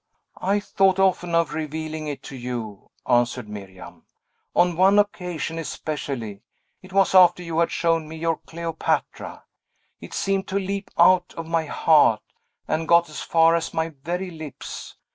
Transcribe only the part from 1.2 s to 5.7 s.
of revealing it to you," answered Miriam; "on one occasion,